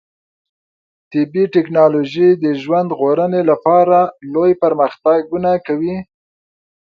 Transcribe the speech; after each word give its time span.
طبي 1.11 1.43
ټکنالوژي 1.55 2.29
د 2.43 2.45
ژوند 2.61 2.89
ژغورنې 2.97 3.41
لپاره 3.49 3.97
لوی 4.33 4.51
پرمختګونه 4.63 5.51
کوي. 5.67 5.97